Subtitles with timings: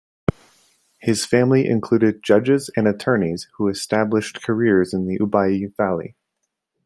[0.99, 6.15] His family included judges and attorneys who had established careers in the Ubaye Valley.